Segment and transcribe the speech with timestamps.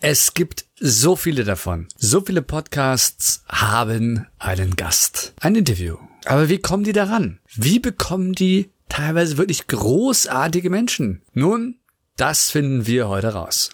[0.00, 1.88] Es gibt so viele davon.
[1.96, 5.34] So viele Podcasts haben einen Gast.
[5.40, 5.96] Ein Interview.
[6.24, 7.40] Aber wie kommen die daran?
[7.56, 11.22] Wie bekommen die teilweise wirklich großartige Menschen?
[11.32, 11.78] Nun,
[12.16, 13.70] das finden wir heute raus.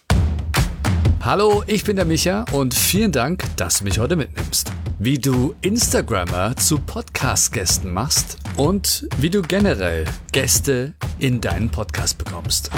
[1.20, 4.72] Hallo, ich bin der Micha und vielen Dank, dass du mich heute mitnimmst.
[4.98, 12.70] Wie du Instagrammer zu Podcast-Gästen machst und wie du generell Gäste in deinen Podcast bekommst.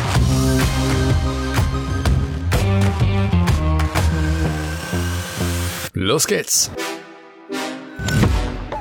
[6.06, 6.70] Los geht's!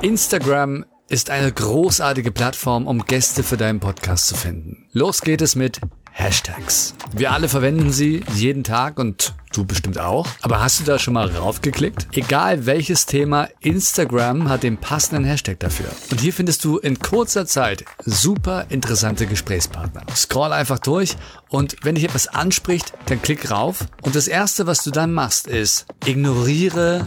[0.00, 4.86] Instagram ist eine großartige Plattform, um Gäste für deinen Podcast zu finden.
[4.92, 5.80] Los geht es mit
[6.18, 6.94] Hashtags.
[7.12, 10.26] Wir alle verwenden sie jeden Tag und du bestimmt auch.
[10.40, 12.08] Aber hast du da schon mal raufgeklickt?
[12.16, 15.90] Egal welches Thema, Instagram hat den passenden Hashtag dafür.
[16.10, 20.04] Und hier findest du in kurzer Zeit super interessante Gesprächspartner.
[20.14, 21.16] Scroll einfach durch
[21.50, 23.84] und wenn dich etwas anspricht, dann klick rauf.
[24.00, 27.06] Und das erste, was du dann machst, ist, ignoriere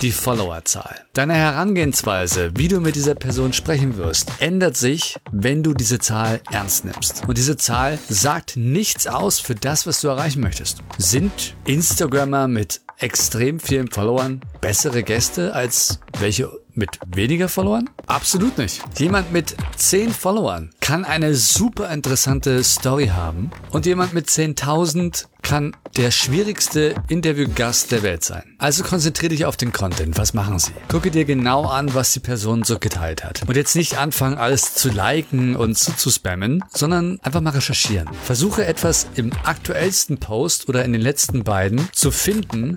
[0.00, 1.06] die Followerzahl.
[1.12, 6.40] Deine Herangehensweise, wie du mit dieser Person sprechen wirst, ändert sich, wenn du diese Zahl
[6.50, 7.22] ernst nimmst.
[7.26, 10.82] Und diese Zahl sagt nichts aus für das, was du erreichen möchtest.
[10.98, 17.90] Sind Instagrammer mit extrem vielen Followern bessere Gäste als welche mit weniger Followern?
[18.06, 18.82] Absolut nicht.
[18.98, 25.76] Jemand mit 10 Followern kann eine super interessante Story haben und jemand mit 10.000 kann
[25.96, 28.42] der schwierigste Interviewgast der Welt sein.
[28.58, 30.16] Also konzentriere dich auf den Content.
[30.16, 30.72] Was machen sie?
[30.88, 33.42] Gucke dir genau an, was die Person so geteilt hat.
[33.46, 38.08] Und jetzt nicht anfangen, alles zu liken und zuzuspammen, sondern einfach mal recherchieren.
[38.24, 42.74] Versuche etwas im aktuellsten Post oder in den letzten beiden zu finden,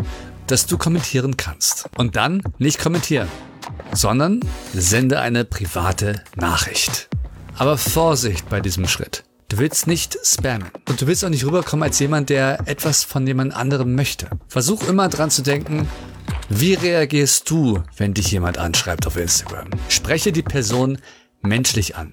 [0.48, 1.90] das du kommentieren kannst.
[1.98, 3.28] Und dann nicht kommentieren,
[3.94, 4.42] sondern
[4.74, 7.10] sende eine private Nachricht.
[7.58, 9.25] Aber Vorsicht bei diesem Schritt.
[9.48, 10.72] Du willst nicht spammen.
[10.90, 14.28] Und du willst auch nicht rüberkommen als jemand, der etwas von jemand anderem möchte.
[14.48, 15.88] Versuch immer dran zu denken,
[16.50, 19.70] wie reagierst du, wenn dich jemand anschreibt auf Instagram?
[19.88, 20.98] Spreche die Person
[21.46, 22.12] menschlich an.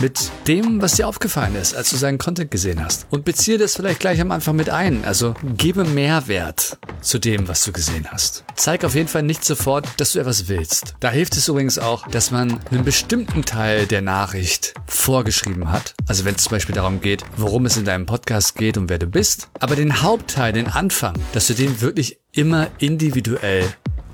[0.00, 3.06] Mit dem, was dir aufgefallen ist, als du seinen Content gesehen hast.
[3.10, 5.04] Und beziehe das vielleicht gleich am Anfang mit ein.
[5.04, 8.44] Also gebe Mehrwert zu dem, was du gesehen hast.
[8.54, 10.94] Zeig auf jeden Fall nicht sofort, dass du etwas willst.
[11.00, 15.94] Da hilft es übrigens auch, dass man einen bestimmten Teil der Nachricht vorgeschrieben hat.
[16.06, 18.98] Also wenn es zum Beispiel darum geht, worum es in deinem Podcast geht und wer
[18.98, 19.48] du bist.
[19.60, 23.72] Aber den Hauptteil, den Anfang, dass du den wirklich immer individuell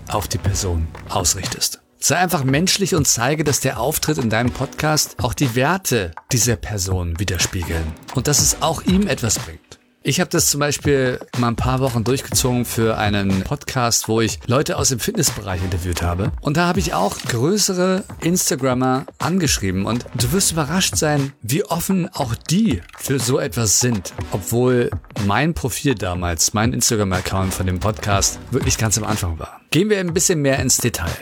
[0.08, 1.80] auf die Person ausrichtest.
[2.08, 6.56] Sei einfach menschlich und zeige, dass der Auftritt in deinem Podcast auch die Werte dieser
[6.56, 9.78] Person widerspiegeln und dass es auch ihm etwas bringt.
[10.02, 14.38] Ich habe das zum Beispiel mal ein paar Wochen durchgezogen für einen Podcast, wo ich
[14.46, 16.32] Leute aus dem Fitnessbereich interviewt habe.
[16.40, 19.84] Und da habe ich auch größere Instagrammer angeschrieben.
[19.84, 24.14] Und du wirst überrascht sein, wie offen auch die für so etwas sind.
[24.32, 24.88] Obwohl
[25.26, 29.60] mein Profil damals, mein Instagram-Account von dem Podcast wirklich ganz am Anfang war.
[29.70, 31.12] Gehen wir ein bisschen mehr ins Detail.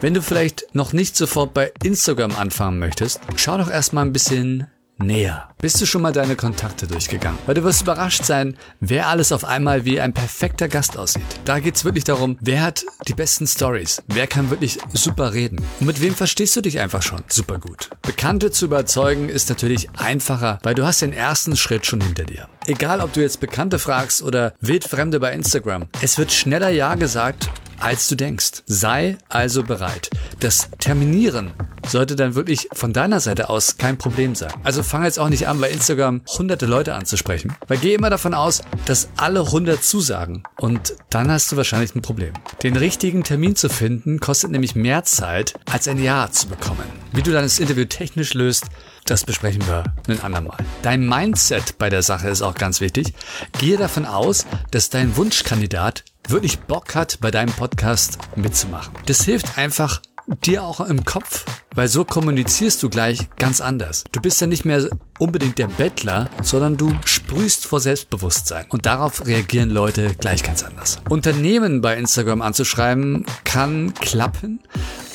[0.00, 4.68] Wenn du vielleicht noch nicht sofort bei Instagram anfangen möchtest, schau doch erstmal ein bisschen
[4.98, 5.48] näher.
[5.60, 7.38] Bist du schon mal deine Kontakte durchgegangen?
[7.46, 11.22] Weil du wirst überrascht sein, wer alles auf einmal wie ein perfekter Gast aussieht.
[11.44, 14.02] Da geht's wirklich darum, wer hat die besten Stories?
[14.06, 15.60] Wer kann wirklich super reden?
[15.80, 17.90] Und mit wem verstehst du dich einfach schon super gut?
[18.02, 22.48] Bekannte zu überzeugen ist natürlich einfacher, weil du hast den ersten Schritt schon hinter dir.
[22.66, 27.48] Egal, ob du jetzt Bekannte fragst oder Wildfremde bei Instagram, es wird schneller Ja gesagt
[27.80, 28.62] als du denkst.
[28.66, 30.10] Sei also bereit.
[30.40, 31.52] Das Terminieren
[31.88, 34.52] sollte dann wirklich von deiner Seite aus kein Problem sein.
[34.62, 38.34] Also fang jetzt auch nicht an, bei Instagram hunderte Leute anzusprechen, weil geh immer davon
[38.34, 42.32] aus, dass alle 100 zusagen und dann hast du wahrscheinlich ein Problem.
[42.62, 46.84] Den richtigen Termin zu finden kostet nämlich mehr Zeit, als ein Ja zu bekommen.
[47.12, 48.66] Wie du dann das Interview technisch löst,
[49.06, 50.58] das besprechen wir ein andermal.
[50.82, 53.14] Dein Mindset bei der Sache ist auch ganz wichtig.
[53.58, 58.92] Gehe davon aus, dass dein Wunschkandidat wirklich Bock hat, bei deinem Podcast mitzumachen.
[59.06, 60.02] Das hilft einfach
[60.44, 61.44] dir auch im Kopf,
[61.74, 64.04] weil so kommunizierst du gleich ganz anders.
[64.12, 68.66] Du bist ja nicht mehr unbedingt der Bettler, sondern du sprühst vor Selbstbewusstsein.
[68.68, 70.98] Und darauf reagieren Leute gleich ganz anders.
[71.08, 74.60] Unternehmen bei Instagram anzuschreiben kann klappen.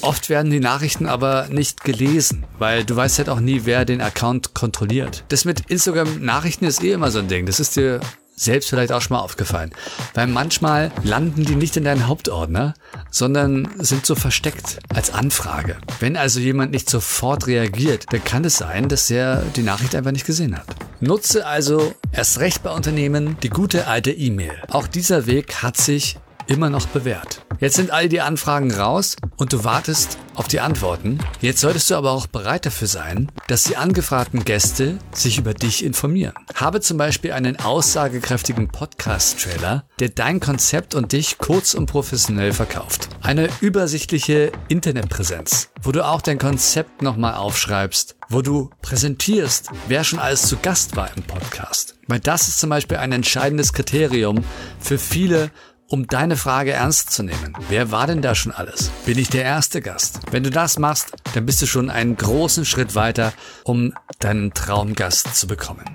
[0.02, 4.02] Oft werden die Nachrichten aber nicht gelesen, weil du weißt halt auch nie, wer den
[4.02, 5.24] Account kontrolliert.
[5.30, 7.46] Das mit Instagram Nachrichten ist eh immer so ein Ding.
[7.46, 8.02] Das ist dir
[8.36, 9.72] selbst vielleicht auch schon mal aufgefallen.
[10.14, 12.74] Weil manchmal landen die nicht in deinen Hauptordner,
[13.12, 15.78] sondern sind so versteckt als Anfrage.
[16.00, 20.12] Wenn also jemand nicht sofort reagiert, dann kann es sein, dass er die Nachricht einfach
[20.12, 20.66] nicht gesehen hat.
[21.00, 24.54] Nutze also erst recht bei Unternehmen die gute alte E-Mail.
[24.70, 26.18] Auch dieser Weg hat sich
[26.48, 27.46] immer noch bewährt.
[27.60, 31.20] Jetzt sind all die Anfragen raus und du wartest auf die Antworten.
[31.40, 35.86] Jetzt solltest du aber auch bereit dafür sein, dass die angefragten Gäste sich über dich
[35.86, 36.34] informieren.
[36.56, 43.10] Habe zum Beispiel einen aussagekräftigen Podcast-Trailer, der dein Konzept und dich kurz und professionell verkauft.
[43.22, 50.20] Eine übersichtliche Internetpräsenz, wo du auch dein Konzept nochmal aufschreibst, wo du präsentierst, wer schon
[50.20, 51.96] alles zu Gast war im Podcast.
[52.08, 54.44] Weil das ist zum Beispiel ein entscheidendes Kriterium
[54.80, 55.52] für viele
[55.94, 57.54] um deine Frage ernst zu nehmen.
[57.70, 58.90] Wer war denn da schon alles?
[59.06, 60.22] Bin ich der erste Gast?
[60.32, 63.32] Wenn du das machst, dann bist du schon einen großen Schritt weiter,
[63.64, 65.86] um deinen Traumgast zu bekommen.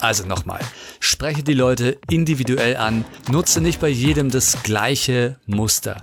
[0.00, 0.60] Also nochmal,
[1.00, 5.96] spreche die Leute individuell an, nutze nicht bei jedem das gleiche Muster.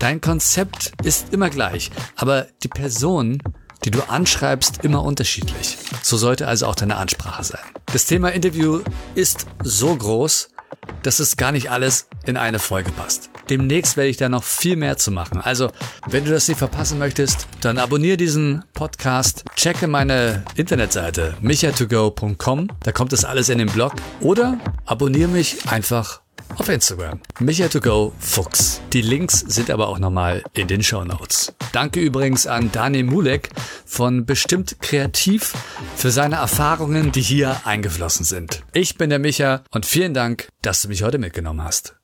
[0.00, 3.40] Dein Konzept ist immer gleich, aber die Person,
[3.84, 5.78] die du anschreibst, immer unterschiedlich.
[6.02, 7.60] So sollte also auch deine Ansprache sein.
[7.92, 8.80] Das Thema Interview
[9.14, 10.48] ist so groß,
[11.02, 13.30] dass es gar nicht alles in eine Folge passt.
[13.50, 15.40] Demnächst werde ich da noch viel mehr zu machen.
[15.40, 15.70] Also,
[16.08, 22.92] wenn du das nicht verpassen möchtest, dann abonniere diesen Podcast, checke meine Internetseite michatogo.com, da
[22.92, 26.21] kommt das alles in den Blog oder abonniere mich einfach
[26.56, 27.20] auf Instagram.
[27.38, 28.80] Micha2Go Fuchs.
[28.92, 31.52] Die Links sind aber auch nochmal in den Show Notes.
[31.72, 33.50] Danke übrigens an Daniel Mulek
[33.84, 35.54] von Bestimmt Kreativ
[35.96, 38.62] für seine Erfahrungen, die hier eingeflossen sind.
[38.72, 41.96] Ich bin der Micha und vielen Dank, dass du mich heute mitgenommen hast.